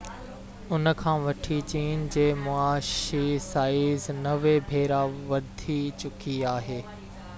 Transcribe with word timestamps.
ان 0.75 0.91
کان 1.01 1.17
وٺي 1.25 1.57
چين 1.73 2.07
جي 2.15 2.23
معاشي 2.45 3.21
سائيز 3.49 4.09
90 4.25 4.55
ڀيرا 4.73 5.03
وڌي 5.33 5.79
چڪي 6.03 6.39
آهي 6.55 6.81